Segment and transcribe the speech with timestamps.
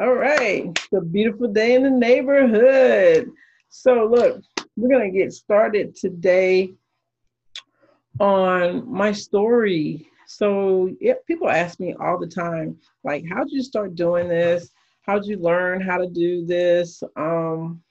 [0.00, 3.30] All right, it's a beautiful day in the neighborhood.
[3.68, 4.42] So, look,
[4.74, 6.72] we're going to get started today
[8.18, 10.08] on my story.
[10.26, 14.70] So, yeah, people ask me all the time, like, how'd you start doing this?
[15.02, 17.02] How'd you learn how to do this?
[17.14, 17.82] Um,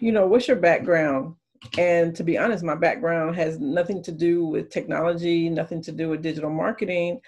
[0.00, 1.36] you know, what's your background?
[1.78, 6.08] And to be honest, my background has nothing to do with technology, nothing to do
[6.08, 7.20] with digital marketing.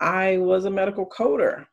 [0.00, 1.66] I was a medical coder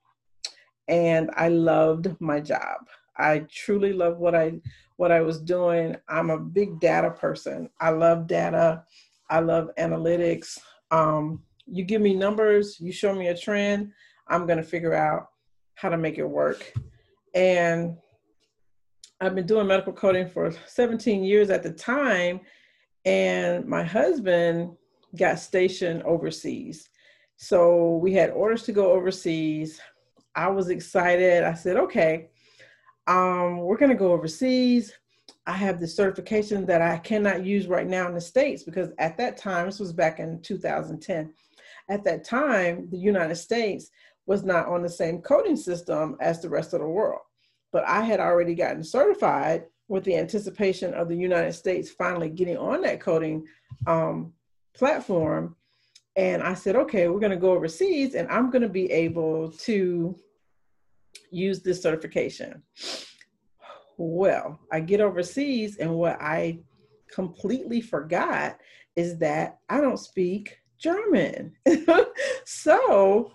[0.87, 2.87] and I loved my job.
[3.17, 4.59] I truly love what I
[4.97, 5.95] what I was doing.
[6.07, 7.69] I'm a big data person.
[7.79, 8.83] I love data.
[9.29, 10.57] I love analytics.
[10.91, 13.91] Um, you give me numbers, you show me a trend,
[14.27, 15.29] I'm going to figure out
[15.75, 16.73] how to make it work.
[17.33, 17.97] And
[19.19, 22.41] I've been doing medical coding for 17 years at the time,
[23.05, 24.75] and my husband
[25.17, 26.89] got stationed overseas.
[27.37, 29.79] So we had orders to go overseas.
[30.35, 31.43] I was excited.
[31.43, 32.29] I said, okay,
[33.07, 34.93] um, we're going to go overseas.
[35.47, 39.17] I have the certification that I cannot use right now in the States because at
[39.17, 41.33] that time, this was back in 2010,
[41.89, 43.91] at that time, the United States
[44.25, 47.21] was not on the same coding system as the rest of the world.
[47.71, 52.57] But I had already gotten certified with the anticipation of the United States finally getting
[52.57, 53.45] on that coding
[53.85, 54.33] um,
[54.73, 55.55] platform.
[56.15, 59.51] And I said, okay, we're going to go overseas and I'm going to be able
[59.51, 60.15] to
[61.31, 62.61] use this certification.
[63.97, 66.59] Well, I get overseas, and what I
[67.13, 68.57] completely forgot
[68.95, 71.53] is that I don't speak German.
[72.45, 73.31] so,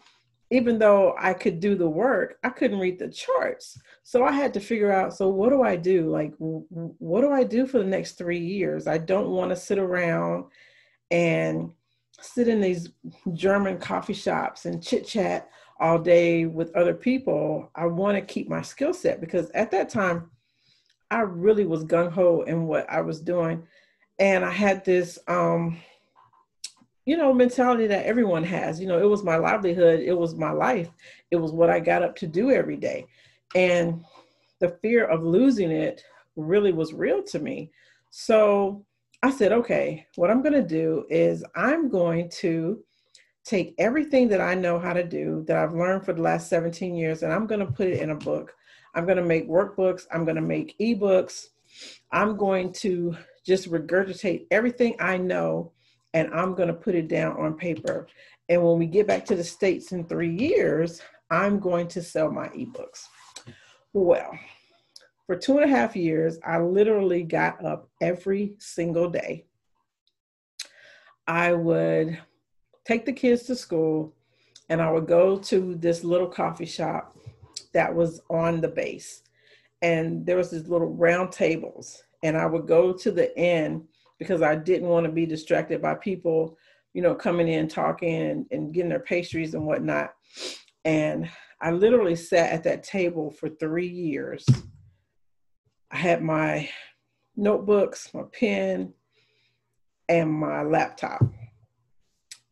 [0.51, 3.79] even though I could do the work, I couldn't read the charts.
[4.03, 6.11] So I had to figure out so, what do I do?
[6.11, 8.87] Like, what do I do for the next three years?
[8.87, 10.47] I don't want to sit around
[11.11, 11.71] and
[12.21, 12.91] sit in these
[13.33, 15.49] German coffee shops and chit chat
[15.81, 19.89] all day with other people, I want to keep my skill set because at that
[19.89, 20.31] time,
[21.11, 23.67] I really was gung ho in what I was doing.
[24.19, 25.79] And I had this, um,
[27.05, 28.81] you know, mentality that everyone has.
[28.81, 30.91] You know, it was my livelihood, it was my life,
[31.31, 33.07] it was what I got up to do every day.
[33.57, 34.05] And
[34.61, 36.05] the fear of losing it
[36.37, 37.73] really was real to me.
[38.11, 38.85] So
[39.23, 42.85] I said, okay, what I'm going to do is I'm going to
[43.45, 46.95] take everything that I know how to do that I've learned for the last 17
[46.95, 48.55] years and I'm going to put it in a book.
[48.95, 51.49] I'm going to make workbooks, I'm going to make ebooks.
[52.13, 55.73] I'm going to just regurgitate everything I know
[56.13, 58.09] and I'm going to put it down on paper.
[58.49, 62.31] And when we get back to the States in three years, I'm going to sell
[62.31, 63.05] my ebooks.
[63.93, 64.37] Well,
[65.27, 69.45] for two and a half years, I literally got up every single day.
[71.29, 72.19] I would
[72.85, 74.15] take the kids to school
[74.71, 77.17] and I would go to this little coffee shop
[77.75, 79.23] that was on the base.
[79.83, 82.03] And there was these little round tables.
[82.23, 83.85] And I would go to the end
[84.19, 86.57] because I didn't want to be distracted by people,
[86.95, 90.13] you know, coming in, talking and, and getting their pastries and whatnot.
[90.85, 91.29] And
[91.61, 94.47] I literally sat at that table for three years.
[95.91, 96.69] I had my
[97.37, 98.93] notebooks, my pen,
[100.09, 101.23] and my laptop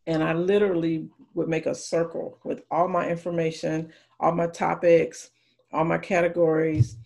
[0.09, 5.29] and I literally would make a circle with all my information, all my topics,
[5.71, 6.97] all my categories,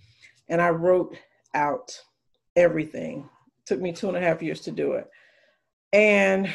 [0.47, 1.17] and I wrote
[1.53, 1.99] out
[2.55, 3.29] everything.
[3.59, 5.09] It took me two and a half years to do it.
[5.91, 6.49] And,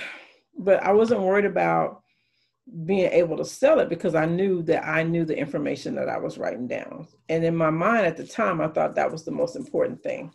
[0.58, 2.02] but I wasn't worried about
[2.86, 6.16] being able to sell it because I knew that I knew the information that I
[6.16, 7.08] was writing down.
[7.28, 10.32] And in my mind at the time, I thought that was the most important thing.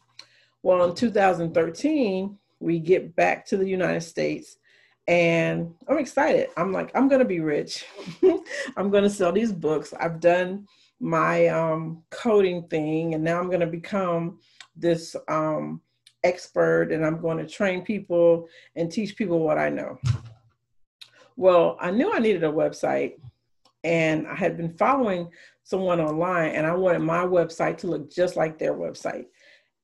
[0.61, 4.57] Well, in 2013, we get back to the United States
[5.07, 6.49] and I'm excited.
[6.57, 7.85] I'm like, I'm gonna be rich.
[8.77, 9.93] I'm gonna sell these books.
[9.99, 10.67] I've done
[10.99, 14.39] my um, coding thing, and now I'm gonna become
[14.75, 15.81] this um,
[16.23, 19.99] expert, and I'm going to train people and teach people what I know.
[21.35, 23.13] Well, I knew I needed a website,
[23.83, 25.29] and I had been following
[25.63, 29.25] someone online, and I wanted my website to look just like their website.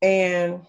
[0.02, 0.62] And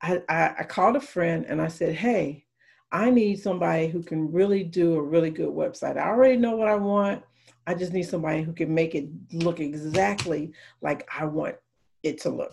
[0.00, 2.44] I, I, I called a friend and I said, Hey,
[2.92, 5.96] I need somebody who can really do a really good website.
[5.96, 7.22] I already know what I want.
[7.66, 10.52] I just need somebody who can make it look exactly
[10.82, 11.56] like I want
[12.02, 12.52] it to look.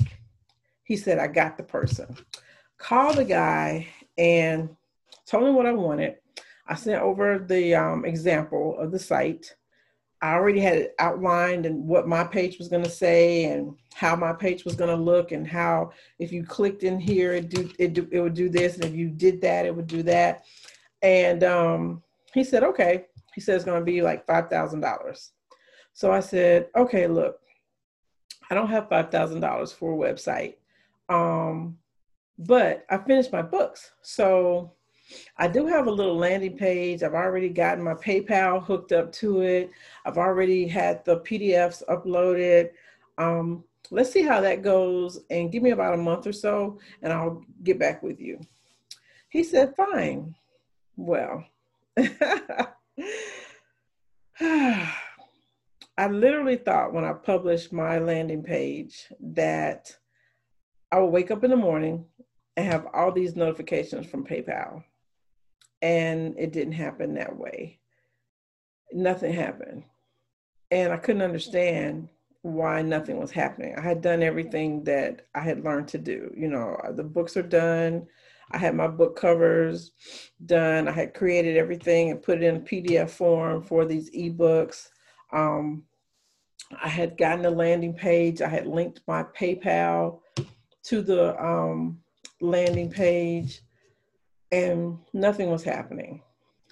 [0.84, 2.16] He said, I got the person.
[2.78, 3.88] Called the guy
[4.18, 4.70] and
[5.26, 6.16] told him what I wanted.
[6.68, 9.56] I sent over the um, example of the site.
[10.22, 14.16] I already had it outlined and what my page was going to say and how
[14.16, 17.70] my page was going to look and how if you clicked in here it do
[17.80, 20.44] it do, it would do this and if you did that it would do that.
[21.02, 23.06] And um, he said, okay.
[23.34, 25.32] He said it's going to be like five thousand dollars.
[25.94, 27.40] So I said, okay, look,
[28.50, 30.56] I don't have $5,000 for a website.
[31.08, 31.78] Um,
[32.38, 33.92] but I finished my books.
[34.02, 34.74] So
[35.38, 37.04] I do have a little landing page.
[37.04, 39.72] I've already gotten my PayPal hooked up to it.
[40.06, 42.70] I've already had the PDFs uploaded.
[43.18, 47.12] Um, let's see how that goes and give me about a month or so and
[47.12, 48.40] I'll get back with you.
[49.30, 50.36] He said, fine.
[50.96, 51.46] Well,
[56.00, 59.96] I literally thought when I published my landing page that
[60.92, 62.06] I would wake up in the morning
[62.58, 64.84] and have all these notifications from PayPal.
[65.82, 67.80] And it didn't happen that way.
[68.92, 69.84] Nothing happened.
[70.72, 72.10] And I couldn't understand
[72.42, 73.76] why nothing was happening.
[73.78, 76.32] I had done everything that I had learned to do.
[76.36, 78.08] You know, the books are done.
[78.52, 79.92] I had my book covers
[80.46, 80.88] done.
[80.88, 84.88] I had created everything and put it in PDF form for these ebooks.
[85.32, 85.84] Um,
[86.84, 88.42] I had gotten a landing page.
[88.42, 90.20] I had linked my PayPal
[90.84, 92.00] to the um,
[92.42, 93.62] landing page,
[94.52, 96.22] and nothing was happening.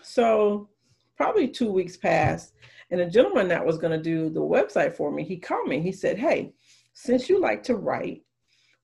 [0.01, 0.69] So,
[1.15, 2.53] probably two weeks passed,
[2.91, 5.81] and a gentleman that was going to do the website for me, he called me.
[5.81, 6.53] He said, Hey,
[6.93, 8.23] since you like to write,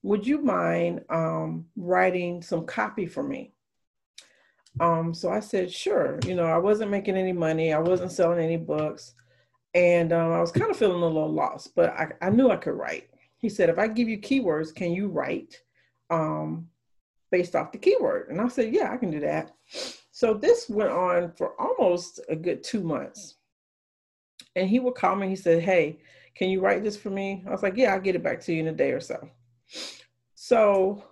[0.02, 3.52] would you mind um, writing some copy for me?
[4.80, 6.18] Um, so I said, Sure.
[6.26, 9.14] You know, I wasn't making any money, I wasn't selling any books.
[9.74, 12.56] And um, I was kind of feeling a little lost, but I, I knew I
[12.56, 13.08] could write.
[13.38, 15.60] He said, if I give you keywords, can you write
[16.10, 16.68] um,
[17.34, 18.28] based off the keyword?
[18.28, 19.50] And I said, yeah, I can do that.
[20.12, 23.34] So this went on for almost a good two months.
[24.54, 25.98] And he would call me, he said, hey,
[26.36, 27.42] can you write this for me?
[27.44, 29.28] I was like, yeah, I'll get it back to you in a day or so.
[30.36, 31.02] So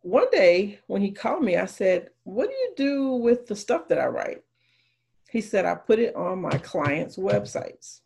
[0.00, 3.88] one day when he called me, I said, what do you do with the stuff
[3.88, 4.42] that I write?
[5.28, 8.00] He said, I put it on my clients' websites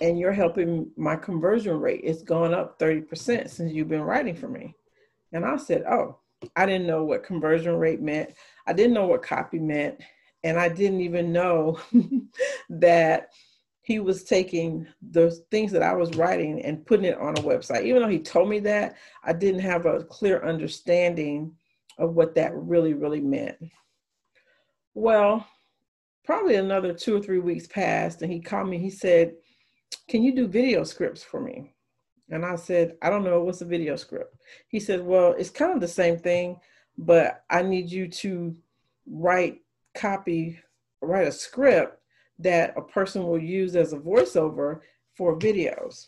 [0.00, 2.00] and you're helping my conversion rate.
[2.02, 4.74] It's gone up 30% since you've been writing for me.
[5.32, 6.18] And I said, Oh,
[6.56, 8.34] I didn't know what conversion rate meant.
[8.66, 10.00] I didn't know what copy meant.
[10.42, 11.78] And I didn't even know
[12.70, 13.28] that
[13.82, 17.84] he was taking those things that I was writing and putting it on a website.
[17.84, 21.56] Even though he told me that, I didn't have a clear understanding
[21.98, 23.56] of what that really, really meant.
[24.94, 25.46] Well,
[26.24, 28.78] probably another two or three weeks passed, and he called me.
[28.78, 29.34] He said,
[30.08, 31.74] Can you do video scripts for me?
[32.30, 34.36] And I said, I don't know, what's a video script?
[34.68, 36.56] He said, Well, it's kind of the same thing,
[36.96, 38.56] but I need you to
[39.06, 39.60] write
[39.94, 40.58] copy,
[41.02, 41.98] write a script
[42.38, 44.80] that a person will use as a voiceover
[45.14, 46.06] for videos.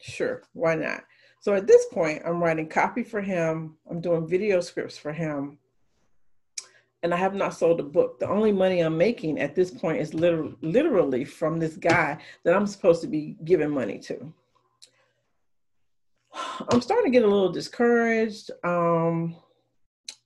[0.00, 1.04] Sure, why not?
[1.40, 5.58] So at this point, I'm writing copy for him, I'm doing video scripts for him,
[7.02, 8.18] and I have not sold a book.
[8.18, 12.54] The only money I'm making at this point is literally, literally from this guy that
[12.54, 14.32] I'm supposed to be giving money to.
[16.70, 18.50] I'm starting to get a little discouraged.
[18.64, 19.36] Um,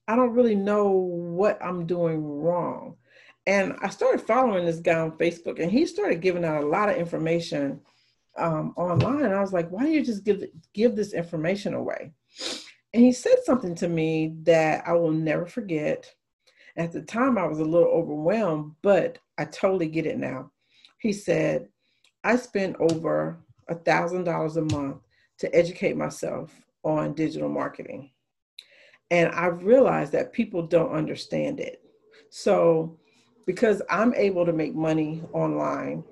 [0.08, 2.96] I don't really know what I'm doing wrong.
[3.46, 6.88] And I started following this guy on Facebook, and he started giving out a lot
[6.88, 7.80] of information
[8.38, 9.32] um, online.
[9.32, 12.12] I was like, why don't you just give give this information away?
[12.94, 16.10] And he said something to me that I will never forget.
[16.76, 20.50] At the time, I was a little overwhelmed, but I totally get it now.
[20.98, 21.68] He said,
[22.24, 24.98] I spend over a thousand dollars a month
[25.42, 28.12] to educate myself on digital marketing.
[29.10, 31.82] And I've realized that people don't understand it.
[32.30, 32.96] So,
[33.44, 36.04] because I'm able to make money online,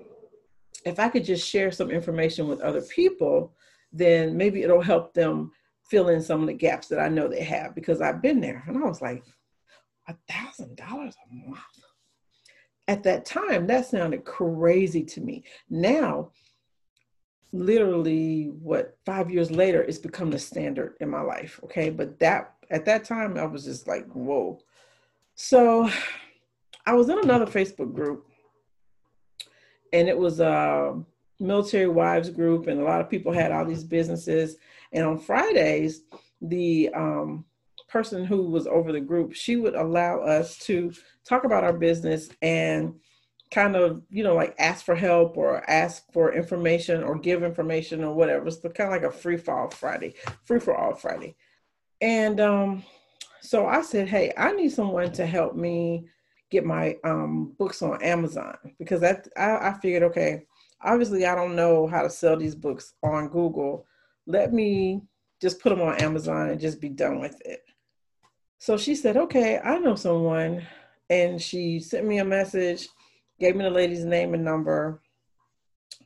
[0.85, 3.53] if I could just share some information with other people,
[3.93, 5.53] then maybe it'll help them
[5.89, 8.65] fill in some of the gaps that I know they have because I've been there.
[8.67, 9.23] And I was like,
[10.09, 11.61] a thousand dollars a month.
[12.89, 15.45] At that time, that sounded crazy to me.
[15.69, 16.31] Now,
[17.51, 21.59] literally, what five years later, it's become the standard in my life.
[21.65, 24.59] Okay, but that at that time, I was just like, whoa.
[25.35, 25.89] So,
[26.85, 28.27] I was in another Facebook group,
[29.93, 31.01] and it was a
[31.39, 34.57] military wives group, and a lot of people had all these businesses.
[34.93, 36.01] And on Fridays,
[36.41, 37.45] the um,
[37.87, 40.93] person who was over the group, she would allow us to
[41.25, 42.95] talk about our business and
[43.51, 48.03] kind of, you know, like ask for help or ask for information or give information
[48.03, 48.47] or whatever.
[48.47, 50.15] It's kind of like a free fall Friday,
[50.45, 51.35] free for all Friday.
[51.99, 52.83] And um,
[53.41, 56.07] so I said, hey, I need someone to help me
[56.49, 60.45] get my um, books on Amazon because that I, I figured, okay,
[60.83, 63.85] obviously I don't know how to sell these books on Google.
[64.27, 65.01] Let me
[65.41, 67.63] just put them on Amazon and just be done with it.
[68.59, 70.63] So she said, okay, I know someone.
[71.09, 72.87] And she sent me a message,
[73.41, 75.01] gave me the lady's name and number.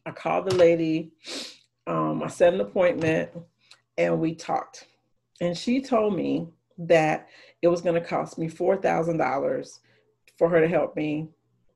[0.05, 1.11] I called the lady,
[1.85, 3.29] um, I set an appointment,
[3.97, 4.87] and we talked.
[5.41, 7.27] And she told me that
[7.61, 9.79] it was going to cost me $4,000
[10.37, 11.27] for her to help me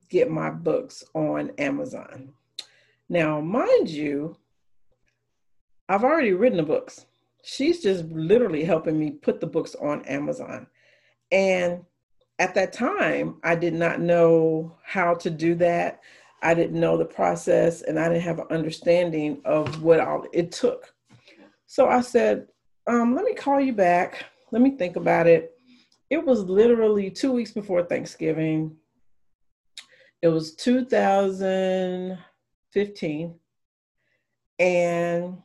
[0.08, 2.32] get my books on Amazon.
[3.10, 4.36] Now, mind you,
[5.90, 7.04] I've already written the books.
[7.42, 10.68] She's just literally helping me put the books on Amazon.
[11.30, 11.84] And
[12.40, 16.00] at that time, I did not know how to do that.
[16.42, 20.50] I didn't know the process and I didn't have an understanding of what all it
[20.50, 20.94] took.
[21.66, 22.46] So I said,
[22.86, 24.24] um, let me call you back.
[24.52, 25.52] Let me think about it.
[26.08, 28.74] It was literally two weeks before Thanksgiving.
[30.22, 33.34] It was 2015.
[34.58, 35.36] And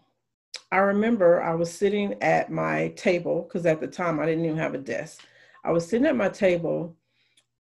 [0.72, 4.58] I remember I was sitting at my table because at the time I didn't even
[4.58, 5.26] have a desk.
[5.66, 6.96] I was sitting at my table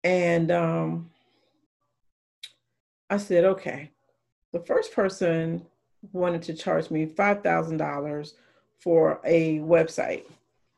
[0.06, 1.10] and um,
[3.10, 3.91] I said, okay,
[4.53, 5.65] the first person
[6.13, 8.34] wanted to charge me $5,000
[8.79, 10.24] for a website.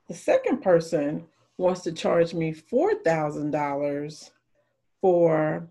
[0.08, 1.25] The second person
[1.58, 4.30] wants to charge me $4,000
[5.00, 5.68] for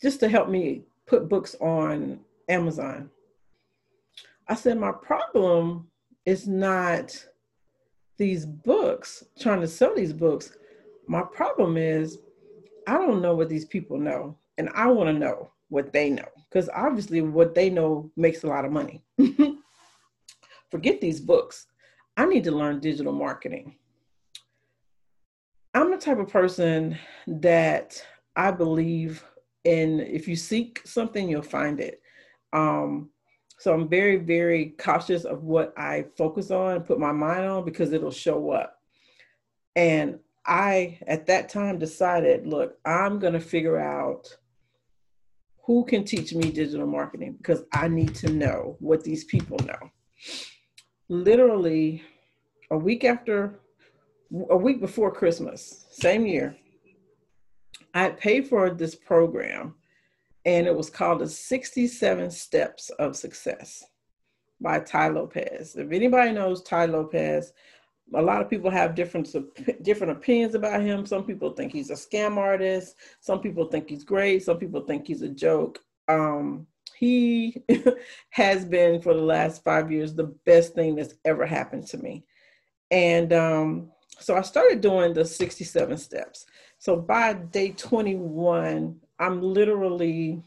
[0.00, 3.10] just to help me put books on Amazon.
[4.48, 5.88] I said, my problem
[6.24, 7.26] is not
[8.16, 10.56] these books, trying to sell these books.
[11.12, 12.20] My problem is
[12.86, 16.24] I don't know what these people know, and I want to know what they know
[16.48, 19.04] because obviously what they know makes a lot of money.
[20.70, 21.66] Forget these books.
[22.16, 23.76] I need to learn digital marketing.
[25.74, 28.02] I'm the type of person that
[28.34, 29.22] I believe
[29.64, 32.00] in if you seek something, you'll find it.
[32.54, 33.10] Um,
[33.58, 37.66] so I'm very, very cautious of what I focus on, and put my mind on,
[37.66, 38.78] because it'll show up.
[39.76, 44.36] And I, at that time, decided look, I'm going to figure out
[45.64, 49.90] who can teach me digital marketing because I need to know what these people know.
[51.08, 52.02] Literally,
[52.70, 53.60] a week after,
[54.50, 56.56] a week before Christmas, same year,
[57.94, 59.74] I paid for this program
[60.44, 63.84] and it was called the 67 Steps of Success
[64.60, 65.76] by Tai Lopez.
[65.76, 67.52] If anybody knows Tai Lopez,
[68.14, 69.28] a lot of people have different
[69.82, 71.06] different opinions about him.
[71.06, 72.96] Some people think he's a scam artist.
[73.20, 74.42] Some people think he's great.
[74.42, 75.78] Some people think he's a joke.
[76.08, 76.66] Um,
[76.96, 77.62] he
[78.30, 82.24] has been for the last five years the best thing that's ever happened to me.
[82.90, 86.46] And um, so I started doing the 67 steps.
[86.78, 90.42] So by day 21, I'm literally,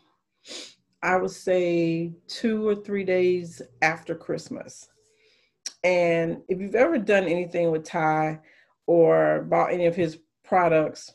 [1.01, 4.89] I would say, two or three days after Christmas.
[5.85, 8.39] And if you've ever done anything with Tai
[8.87, 11.13] or bought any of his products,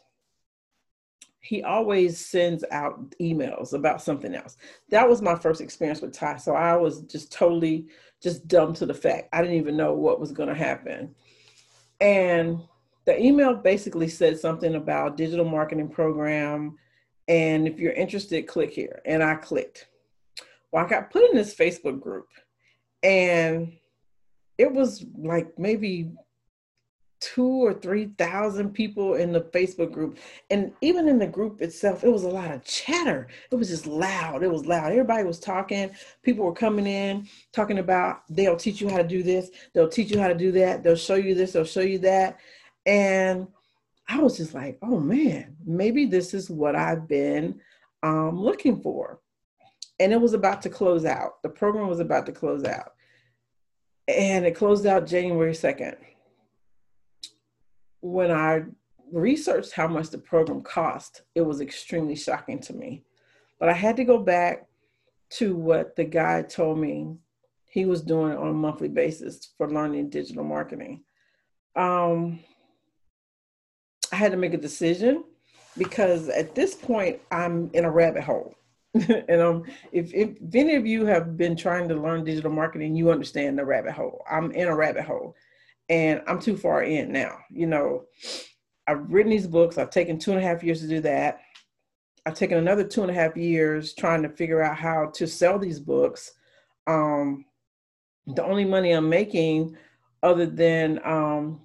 [1.40, 4.56] he always sends out emails about something else.
[4.90, 6.36] That was my first experience with Tai.
[6.36, 7.88] So I was just totally
[8.22, 9.28] just dumb to the fact.
[9.32, 11.16] I didn't even know what was going to happen.
[12.00, 12.60] And
[13.06, 16.78] the email basically said something about digital marketing program
[17.26, 19.00] and if you're interested, click here.
[19.04, 19.88] And I clicked.
[20.70, 22.26] Well, I got put in this Facebook group,
[23.02, 23.72] and
[24.60, 26.12] it was like maybe
[27.18, 30.18] two or three thousand people in the Facebook group.
[30.50, 33.28] And even in the group itself, it was a lot of chatter.
[33.50, 34.42] It was just loud.
[34.42, 34.92] It was loud.
[34.92, 35.90] Everybody was talking.
[36.22, 40.10] People were coming in talking about they'll teach you how to do this, they'll teach
[40.10, 42.38] you how to do that, they'll show you this, they'll show you that.
[42.84, 43.46] And
[44.08, 47.60] I was just like, oh man, maybe this is what I've been
[48.02, 49.20] um, looking for.
[49.98, 51.42] And it was about to close out.
[51.42, 52.92] The program was about to close out.
[54.16, 55.96] And it closed out January 2nd.
[58.00, 58.62] When I
[59.12, 63.04] researched how much the program cost, it was extremely shocking to me.
[63.58, 64.66] But I had to go back
[65.30, 67.16] to what the guy told me
[67.70, 71.04] he was doing on a monthly basis for learning digital marketing.
[71.76, 72.40] Um,
[74.12, 75.24] I had to make a decision
[75.78, 78.54] because at this point I'm in a rabbit hole.
[79.28, 83.10] and um, if, if any of you have been trying to learn digital marketing, you
[83.10, 84.24] understand the rabbit hole.
[84.30, 85.36] I'm in a rabbit hole
[85.88, 87.38] and I'm too far in now.
[87.50, 88.04] You know,
[88.86, 91.40] I've written these books, I've taken two and a half years to do that.
[92.26, 95.58] I've taken another two and a half years trying to figure out how to sell
[95.58, 96.32] these books.
[96.86, 97.44] Um,
[98.26, 99.76] the only money I'm making,
[100.22, 101.60] other than um,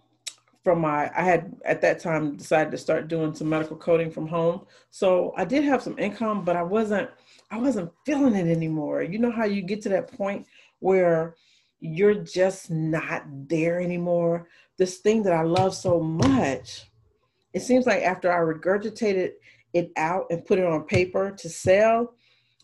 [0.65, 4.27] from my i had at that time decided to start doing some medical coding from
[4.27, 4.65] home.
[4.89, 7.09] So i did have some income but i wasn't
[7.51, 9.03] i wasn't feeling it anymore.
[9.03, 10.45] You know how you get to that point
[10.79, 11.35] where
[11.79, 14.49] you're just not there anymore?
[14.77, 16.89] This thing that i love so much
[17.53, 19.31] it seems like after i regurgitated
[19.73, 22.15] it out and put it on paper to sell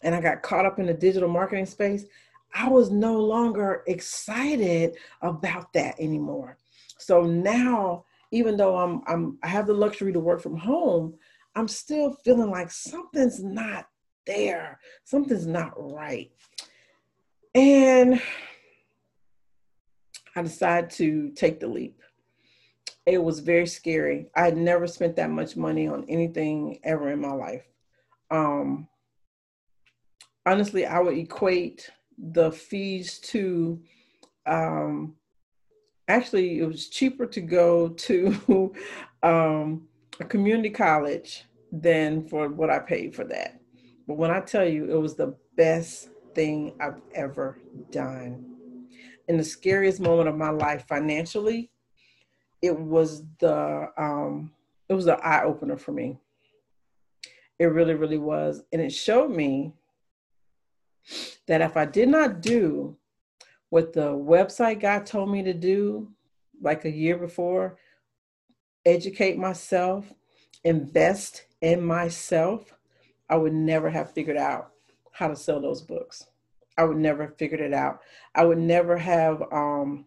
[0.04, 2.06] and I got caught up in the digital marketing space,
[2.54, 6.58] I was no longer excited about that anymore.
[7.02, 11.16] So now, even though I'm, I'm I have the luxury to work from home,
[11.56, 13.88] I'm still feeling like something's not
[14.26, 14.80] there.
[15.04, 16.32] Something's not right.
[17.56, 18.22] And
[20.36, 22.00] I decided to take the leap.
[23.06, 24.28] It was very scary.
[24.36, 27.66] I had never spent that much money on anything ever in my life.
[28.30, 28.88] Um,
[30.46, 33.82] honestly, I would equate the fees to
[34.46, 35.16] um,
[36.12, 38.74] actually, it was cheaper to go to
[39.24, 39.88] um,
[40.20, 43.60] a community college than for what I paid for that.
[44.08, 47.58] But when I tell you, it was the best thing I've ever
[47.92, 48.46] done.
[49.28, 51.72] In the scariest moment of my life financially,
[52.62, 54.52] it was the um,
[54.90, 56.18] it was an eye opener for me.
[57.58, 59.74] It really, really was, and it showed me
[61.48, 62.98] that if I did not do
[63.72, 66.10] what the website guy told me to do,
[66.62, 67.78] like a year before,
[68.86, 70.12] educate myself,
[70.66, 72.74] invest in myself,
[73.30, 74.74] I would never have figured out
[75.14, 76.28] how to sell those books.
[76.78, 78.02] I would never have figured it out.
[78.36, 80.06] I would never have um,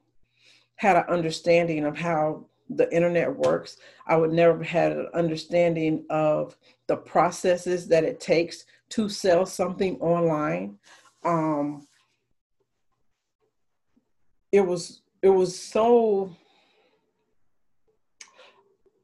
[0.76, 3.78] had an understanding of how the internet works.
[4.06, 6.54] I would never have had an understanding of
[6.86, 10.78] the processes that it takes to sell something online.
[11.24, 11.86] Um,
[14.54, 16.30] it was it was so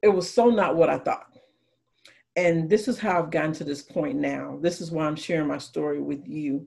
[0.01, 1.27] it was so not what I thought.
[2.37, 4.61] And this is how I've gotten to this point now.
[4.63, 6.67] This is why I'm sharing my story with you.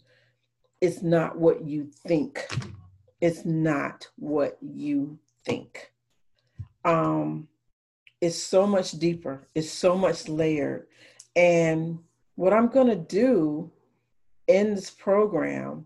[0.82, 2.46] It's not what you think.
[3.22, 5.94] It's not what you think.
[6.84, 7.48] Um,
[8.20, 9.48] it's so much deeper.
[9.56, 10.88] It's so much layered.
[11.38, 12.00] And
[12.36, 13.72] what I'm going to do
[14.48, 15.86] in this program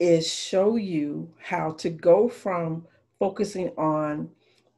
[0.00, 2.86] is show you how to go from
[3.18, 4.30] focusing on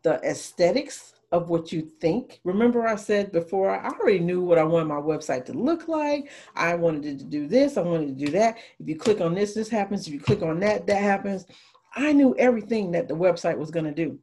[0.02, 2.40] the aesthetics of what you think.
[2.44, 6.30] Remember, I said before, I already knew what I wanted my website to look like.
[6.56, 8.58] I wanted to do this, I wanted to do that.
[8.78, 10.06] If you click on this, this happens.
[10.06, 11.46] If you click on that, that happens.
[11.94, 14.18] I knew everything that the website was going to do,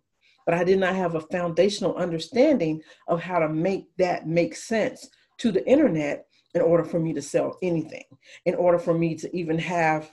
[0.46, 5.08] but I did not have a foundational understanding of how to make that make sense
[5.38, 8.06] to the internet in order for me to sell anything,
[8.46, 10.12] in order for me to even have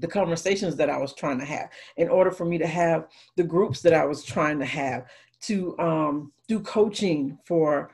[0.00, 3.44] the conversations that I was trying to have, in order for me to have the
[3.44, 5.06] groups that I was trying to have,
[5.40, 7.90] to um, do coaching for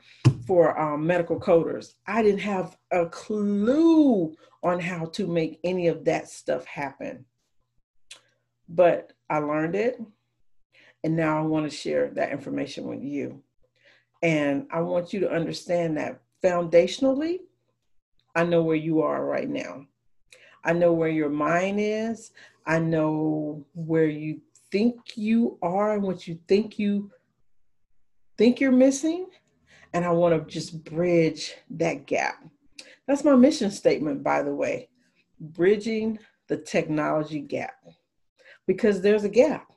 [0.47, 1.93] for um, medical coders.
[2.07, 7.25] I didn't have a clue on how to make any of that stuff happen,
[8.67, 10.01] but I learned it,
[11.03, 13.43] and now I want to share that information with you.
[14.23, 17.41] And I want you to understand that foundationally,
[18.35, 19.85] I know where you are right now.
[20.65, 22.31] I know where your mind is.
[22.65, 27.11] I know where you think you are and what you think you
[28.37, 29.27] think you're missing.
[29.93, 32.43] And I want to just bridge that gap.
[33.07, 34.89] That's my mission statement, by the way
[35.39, 37.75] bridging the technology gap
[38.67, 39.71] because there's a gap.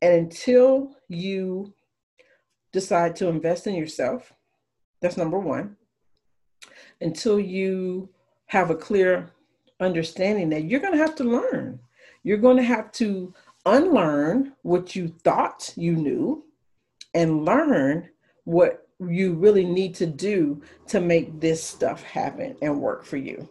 [0.00, 1.74] And until you
[2.72, 4.32] decide to invest in yourself,
[5.00, 5.76] that's number one.
[7.00, 8.08] Until you
[8.46, 9.30] have a clear
[9.82, 11.78] understanding that you're going to have to learn,
[12.22, 13.34] you're going to have to
[13.66, 16.44] unlearn what you thought you knew
[17.14, 18.08] and learn
[18.44, 23.48] what you really need to do to make this stuff happen and work for you.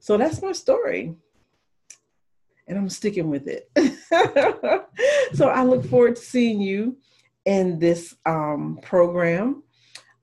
[0.00, 1.14] So that's my story.
[2.66, 3.70] And I'm sticking with it.
[5.34, 6.96] so I look forward to seeing you
[7.44, 9.62] in this um, program.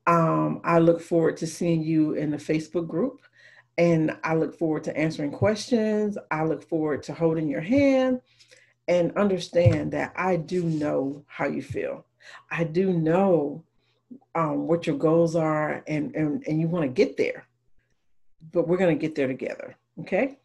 [0.08, 3.22] Um, I look forward to seeing you in the Facebook group.
[3.78, 6.18] And I look forward to answering questions.
[6.30, 8.22] I look forward to holding your hand
[8.88, 12.06] and understand that I do know how you feel.
[12.50, 13.64] I do know
[14.36, 17.46] um, what your goals are and, and, and you want to get there.
[18.52, 19.76] But we're going to get there together.
[20.00, 20.40] Okay.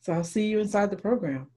[0.00, 1.48] So I'll see you inside the program.